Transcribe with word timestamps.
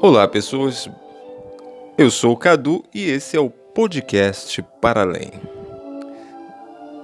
Olá, 0.00 0.28
pessoas. 0.28 0.88
Eu 1.98 2.08
sou 2.08 2.32
o 2.32 2.36
Cadu 2.36 2.84
e 2.94 3.10
esse 3.10 3.36
é 3.36 3.40
o 3.40 3.50
podcast 3.50 4.62
Para 4.80 5.00
Além. 5.00 5.32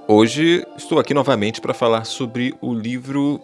Hoje 0.07 0.65
estou 0.77 0.97
aqui 0.97 1.13
novamente 1.13 1.59
para 1.59 1.73
falar 1.73 2.05
sobre 2.05 2.55
o 2.61 2.73
livro 2.73 3.41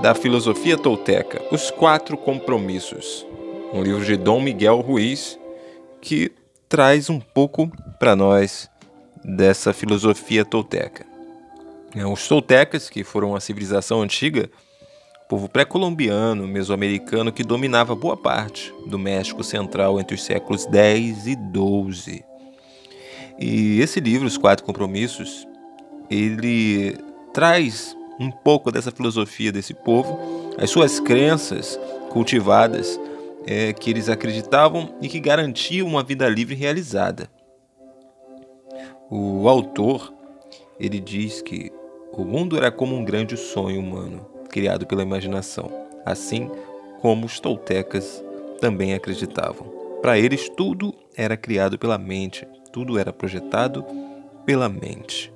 da 0.00 0.14
filosofia 0.14 0.78
tolteca, 0.78 1.42
Os 1.50 1.68
Quatro 1.68 2.16
Compromissos, 2.16 3.26
um 3.74 3.82
livro 3.82 4.04
de 4.04 4.16
Dom 4.16 4.40
Miguel 4.40 4.80
Ruiz 4.80 5.36
que 6.00 6.30
traz 6.68 7.10
um 7.10 7.18
pouco 7.18 7.72
para 7.98 8.14
nós 8.14 8.70
dessa 9.24 9.72
filosofia 9.72 10.44
tolteca. 10.44 11.04
É, 11.96 12.06
os 12.06 12.28
toltecas, 12.28 12.88
que 12.88 13.02
foram 13.02 13.34
a 13.34 13.40
civilização 13.40 14.00
antiga, 14.00 14.48
povo 15.32 15.48
pré-colombiano, 15.48 16.46
mesoamericano 16.46 17.32
que 17.32 17.42
dominava 17.42 17.94
boa 17.94 18.14
parte 18.14 18.70
do 18.86 18.98
México 18.98 19.42
Central 19.42 19.98
entre 19.98 20.14
os 20.14 20.22
séculos 20.22 20.66
10 20.66 21.26
e 21.26 21.34
12. 21.34 22.22
E 23.38 23.80
esse 23.80 23.98
livro, 23.98 24.28
Os 24.28 24.36
Quatro 24.36 24.62
Compromissos, 24.62 25.48
ele 26.10 26.98
traz 27.32 27.96
um 28.20 28.30
pouco 28.30 28.70
dessa 28.70 28.90
filosofia 28.90 29.50
desse 29.50 29.72
povo, 29.72 30.20
as 30.58 30.68
suas 30.68 31.00
crenças 31.00 31.80
cultivadas 32.10 33.00
é, 33.46 33.72
que 33.72 33.88
eles 33.88 34.10
acreditavam 34.10 34.94
e 35.00 35.08
que 35.08 35.18
garantiam 35.18 35.88
uma 35.88 36.02
vida 36.02 36.28
livre 36.28 36.54
realizada. 36.54 37.26
O 39.10 39.48
autor 39.48 40.12
ele 40.78 41.00
diz 41.00 41.40
que 41.40 41.72
o 42.12 42.22
mundo 42.22 42.54
era 42.54 42.70
como 42.70 42.94
um 42.94 43.02
grande 43.02 43.34
sonho 43.38 43.80
humano 43.80 44.30
criado 44.52 44.86
pela 44.86 45.02
imaginação, 45.02 45.72
assim 46.04 46.48
como 47.00 47.26
os 47.26 47.40
toltecas 47.40 48.22
também 48.60 48.94
acreditavam. 48.94 49.66
Para 50.00 50.18
eles, 50.18 50.48
tudo 50.48 50.94
era 51.16 51.36
criado 51.36 51.78
pela 51.78 51.98
mente, 51.98 52.46
tudo 52.70 52.98
era 52.98 53.12
projetado 53.12 53.84
pela 54.44 54.68
mente. 54.68 55.32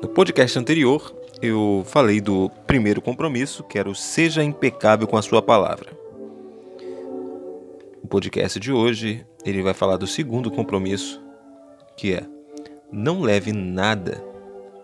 No 0.00 0.08
podcast 0.08 0.58
anterior, 0.58 1.12
eu 1.42 1.82
falei 1.86 2.20
do 2.20 2.50
primeiro 2.66 3.00
compromisso, 3.00 3.64
que 3.64 3.78
era 3.78 3.88
o 3.88 3.94
seja 3.94 4.44
impecável 4.44 5.06
com 5.06 5.16
a 5.16 5.22
sua 5.22 5.40
palavra. 5.40 5.90
O 8.02 8.06
podcast 8.06 8.60
de 8.60 8.72
hoje, 8.72 9.24
ele 9.44 9.62
vai 9.62 9.72
falar 9.72 9.96
do 9.96 10.06
segundo 10.06 10.50
compromisso, 10.50 11.22
que 11.96 12.12
é 12.12 12.22
não 12.92 13.22
leve 13.22 13.52
nada 13.52 14.22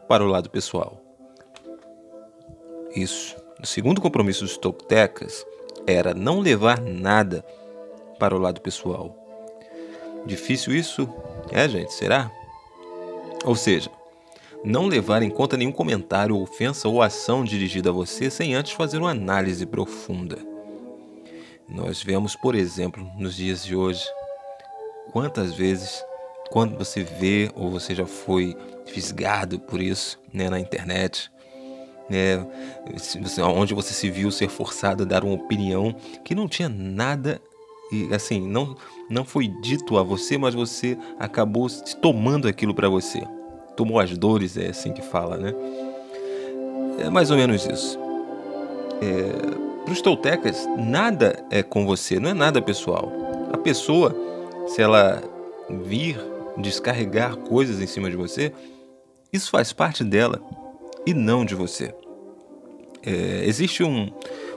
para 0.09 0.25
o 0.25 0.29
lado 0.29 0.49
pessoal. 0.49 1.06
Isso. 2.97 3.37
O 3.63 3.67
segundo 3.67 4.01
compromisso 4.01 4.43
dos 4.43 4.57
toltecas 4.57 5.45
era 5.87 6.15
não 6.15 6.41
levar 6.41 6.81
nada 6.81 7.45
para 8.19 8.35
o 8.35 8.39
lado 8.39 8.63
pessoal. 8.63 9.15
Difícil 10.25 10.75
isso? 10.75 11.07
É, 11.53 11.69
gente, 11.69 11.93
será? 11.93 12.31
Ou 13.45 13.55
seja, 13.55 13.91
não 14.65 14.87
levar 14.87 15.23
em 15.23 15.29
conta 15.29 15.59
nenhum 15.59 15.73
comentário, 15.73 16.41
ofensa 16.41 16.89
ou 16.89 17.03
ação 17.03 17.45
dirigida 17.45 17.91
a 17.91 17.93
você 17.93 18.31
sem 18.31 18.55
antes 18.55 18.73
fazer 18.73 18.97
uma 18.97 19.11
análise 19.11 19.67
profunda. 19.67 20.39
Nós 21.69 22.03
vemos, 22.03 22.35
por 22.35 22.55
exemplo, 22.55 23.07
nos 23.19 23.37
dias 23.37 23.63
de 23.63 23.77
hoje, 23.77 24.05
quantas 25.13 25.53
vezes, 25.55 26.03
quando 26.51 26.79
você 26.79 27.03
vê 27.03 27.51
ou 27.55 27.71
você 27.71 27.95
já 27.95 28.07
foi 28.07 28.57
fisgado 28.87 29.61
por 29.61 29.83
isso 29.83 30.19
né, 30.33 30.49
na 30.49 30.59
internet, 30.59 31.31
né, 32.09 32.45
onde 33.43 33.75
você 33.75 33.93
se 33.93 34.11
viu 34.11 34.31
ser 34.31 34.49
forçado 34.49 35.03
a 35.03 35.07
dar 35.07 35.25
uma 35.25 35.35
opinião 35.35 35.95
que 36.25 36.35
não 36.35 36.49
tinha 36.49 36.69
nada 36.69 37.41
e 37.91 38.13
assim 38.15 38.41
não 38.41 38.77
não 39.09 39.25
foi 39.25 39.47
dito 39.47 39.97
a 39.97 40.03
você, 40.03 40.37
mas 40.37 40.55
você 40.55 40.99
acabou 41.19 41.69
tomando 42.03 42.49
aquilo 42.49 42.75
para 42.75 42.89
você, 42.89 43.23
tomou 43.77 44.01
as 44.01 44.17
dores 44.17 44.57
é 44.57 44.69
assim 44.69 44.93
que 44.93 45.03
fala, 45.03 45.37
né? 45.37 45.55
É 46.99 47.11
mais 47.11 47.31
ou 47.31 47.37
menos 47.37 47.65
isso. 47.67 47.99
É, 49.01 49.85
para 49.85 49.93
os 49.93 50.01
toltecas 50.01 50.67
nada 50.77 51.45
é 51.51 51.63
com 51.63 51.87
você, 51.87 52.19
não 52.19 52.31
é 52.31 52.35
nada 52.35 52.61
pessoal. 52.61 53.13
A 53.53 53.59
pessoa, 53.59 54.17
se 54.67 54.83
ela 54.83 55.23
vir 55.85 56.19
descarregar 56.57 57.37
coisas 57.37 57.81
em 57.81 57.87
cima 57.87 58.11
de 58.11 58.17
você, 58.17 58.53
isso 59.33 59.51
faz 59.51 59.73
parte 59.73 60.03
dela 60.03 60.41
e 61.07 61.15
não 61.15 61.45
de 61.45 61.55
você. 61.55 61.95
É, 63.03 63.45
existe 63.45 63.85
um, 63.85 64.11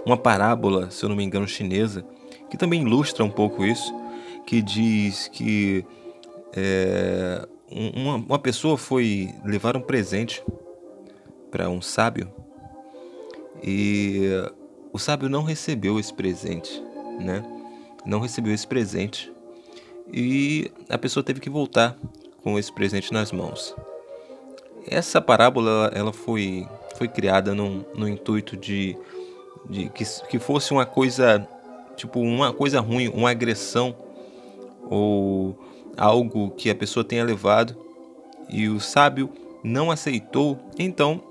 uma 0.06 0.18
parábola, 0.18 0.90
se 0.90 1.06
eu 1.06 1.10
não 1.10 1.16
me 1.16 1.24
engano, 1.24 1.48
chinesa, 1.48 2.04
que 2.50 2.58
também 2.58 2.82
ilustra 2.82 3.24
um 3.24 3.30
pouco 3.30 3.64
isso, 3.64 3.94
que 4.46 4.62
diz 4.62 5.28
que 5.28 5.86
é, 6.56 7.48
uma, 7.72 8.16
uma 8.16 8.40
pessoa 8.40 8.78
foi 8.78 9.30
levar 9.46 9.78
um 9.78 9.82
presente 9.82 10.44
para 11.52 11.70
um 11.70 11.82
sábio 11.82 12.32
e 13.64 14.28
o 14.92 14.98
sábio 14.98 15.30
não 15.30 15.44
recebeu 15.44 16.00
esse 16.00 16.14
presente, 16.14 16.82
né? 17.20 17.44
Não 18.06 18.20
recebeu 18.20 18.54
esse 18.54 18.66
presente 18.66 19.32
e 20.12 20.72
a 20.90 20.98
pessoa 20.98 21.24
teve 21.24 21.40
que 21.40 21.50
voltar 21.50 21.96
com 22.42 22.58
esse 22.58 22.72
presente 22.72 23.14
nas 23.14 23.32
mãos. 23.32 23.76
Essa 24.88 25.22
parábola 25.22 25.91
ela 25.94 26.13
foi, 26.13 26.67
foi 26.95 27.07
criada 27.07 27.53
no, 27.53 27.85
intuito 28.07 28.57
de, 28.57 28.97
de 29.69 29.90
que, 29.90 30.03
que 30.29 30.40
fosse 30.40 30.72
uma 30.72 30.85
coisa 30.85 31.47
tipo 31.95 32.19
uma 32.19 32.53
coisa 32.53 32.79
ruim, 32.79 33.09
uma 33.09 33.31
agressão 33.31 33.94
ou 34.90 35.57
algo 35.97 36.51
que 36.51 36.69
a 36.69 36.75
pessoa 36.75 37.03
tenha 37.03 37.23
levado 37.23 37.75
e 38.50 38.69
o 38.69 38.79
sábio 38.79 39.29
não 39.63 39.91
aceitou, 39.91 40.57
então 40.78 41.22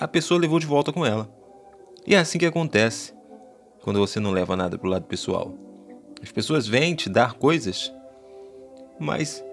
a 0.00 0.06
pessoa 0.06 0.40
levou 0.40 0.58
de 0.58 0.66
volta 0.66 0.92
com 0.92 1.04
ela. 1.04 1.28
E 2.06 2.14
é 2.14 2.18
assim 2.18 2.38
que 2.38 2.46
acontece 2.46 3.12
quando 3.82 3.98
você 3.98 4.20
não 4.20 4.30
leva 4.30 4.56
nada 4.56 4.78
para 4.78 4.86
o 4.86 4.90
lado 4.90 5.04
pessoal. 5.04 5.52
As 6.22 6.30
pessoas 6.30 6.66
vêm 6.66 6.94
te 6.94 7.10
dar 7.10 7.34
coisas, 7.34 7.92
mas 8.98 9.44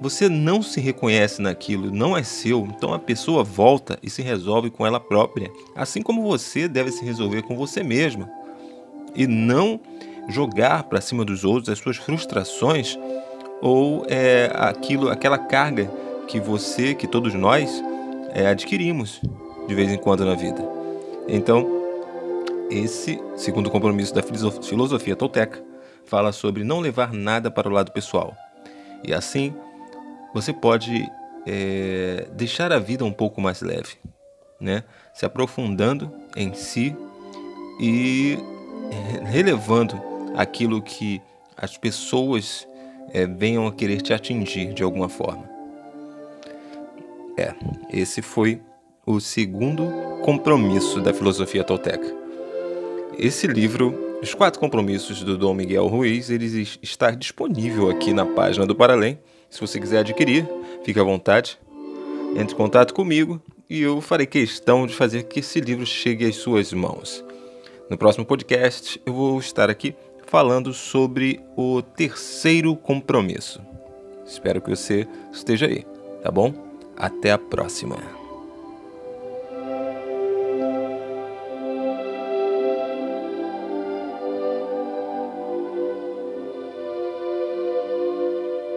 você 0.00 0.28
não 0.28 0.62
se 0.62 0.80
reconhece 0.80 1.42
naquilo, 1.42 1.90
não 1.90 2.16
é 2.16 2.22
seu, 2.22 2.66
então 2.66 2.94
a 2.94 2.98
pessoa 2.98 3.44
volta 3.44 3.98
e 4.02 4.08
se 4.08 4.22
resolve 4.22 4.70
com 4.70 4.86
ela 4.86 4.98
própria, 4.98 5.52
assim 5.76 6.00
como 6.00 6.22
você 6.22 6.66
deve 6.66 6.90
se 6.90 7.04
resolver 7.04 7.42
com 7.42 7.54
você 7.54 7.82
mesma. 7.82 8.30
E 9.14 9.26
não 9.26 9.78
jogar 10.28 10.84
para 10.84 11.00
cima 11.00 11.24
dos 11.24 11.44
outros 11.44 11.68
as 11.68 11.78
suas 11.78 11.96
frustrações 11.96 12.98
ou 13.60 14.06
é, 14.08 14.50
aquilo, 14.54 15.10
aquela 15.10 15.36
carga 15.36 15.90
que 16.26 16.40
você, 16.40 16.94
que 16.94 17.06
todos 17.06 17.34
nós 17.34 17.82
é, 18.32 18.46
adquirimos 18.46 19.20
de 19.68 19.74
vez 19.74 19.90
em 19.92 19.98
quando 19.98 20.24
na 20.24 20.34
vida. 20.34 20.66
Então, 21.28 21.68
esse 22.70 23.20
segundo 23.36 23.68
compromisso 23.68 24.14
da 24.14 24.22
filosofia 24.22 25.16
tolteca 25.16 25.62
fala 26.06 26.32
sobre 26.32 26.64
não 26.64 26.80
levar 26.80 27.12
nada 27.12 27.50
para 27.50 27.68
o 27.68 27.72
lado 27.72 27.92
pessoal. 27.92 28.34
E 29.04 29.12
assim, 29.12 29.54
você 30.32 30.52
pode 30.52 31.10
é, 31.46 32.26
deixar 32.32 32.72
a 32.72 32.78
vida 32.78 33.04
um 33.04 33.12
pouco 33.12 33.40
mais 33.40 33.60
leve, 33.62 33.96
né? 34.60 34.84
Se 35.14 35.24
aprofundando 35.24 36.12
em 36.36 36.54
si 36.54 36.96
e 37.80 38.38
é, 38.90 39.24
relevando 39.24 40.00
aquilo 40.36 40.80
que 40.80 41.20
as 41.56 41.76
pessoas 41.76 42.66
é, 43.12 43.26
venham 43.26 43.66
a 43.66 43.72
querer 43.72 44.00
te 44.00 44.12
atingir 44.12 44.72
de 44.72 44.82
alguma 44.82 45.08
forma. 45.08 45.48
É, 47.36 47.54
esse 47.92 48.22
foi 48.22 48.60
o 49.06 49.18
segundo 49.18 49.88
compromisso 50.22 51.00
da 51.00 51.12
filosofia 51.12 51.64
tolteca. 51.64 52.06
Esse 53.18 53.46
livro, 53.46 54.18
Os 54.22 54.34
Quatro 54.34 54.60
Compromissos 54.60 55.22
do 55.22 55.36
Dom 55.36 55.54
Miguel 55.54 55.86
Ruiz, 55.86 56.30
ele 56.30 56.46
está 56.82 57.10
disponível 57.10 57.90
aqui 57.90 58.12
na 58.12 58.24
página 58.24 58.66
do 58.66 58.76
Paralém 58.76 59.18
se 59.50 59.60
você 59.60 59.80
quiser 59.80 59.98
adquirir, 59.98 60.48
fique 60.84 61.00
à 61.00 61.02
vontade. 61.02 61.58
Entre 62.36 62.54
em 62.54 62.56
contato 62.56 62.94
comigo 62.94 63.42
e 63.68 63.82
eu 63.82 64.00
farei 64.00 64.26
questão 64.26 64.86
de 64.86 64.94
fazer 64.94 65.24
que 65.24 65.40
esse 65.40 65.60
livro 65.60 65.84
chegue 65.84 66.24
às 66.24 66.36
suas 66.36 66.72
mãos. 66.72 67.24
No 67.90 67.98
próximo 67.98 68.24
podcast, 68.24 69.02
eu 69.04 69.12
vou 69.12 69.40
estar 69.40 69.68
aqui 69.68 69.94
falando 70.26 70.72
sobre 70.72 71.40
o 71.56 71.82
terceiro 71.82 72.76
compromisso. 72.76 73.60
Espero 74.24 74.60
que 74.60 74.70
você 74.70 75.08
esteja 75.32 75.66
aí, 75.66 75.84
tá 76.22 76.30
bom? 76.30 76.54
Até 76.96 77.32
a 77.32 77.38
próxima. 77.38 78.19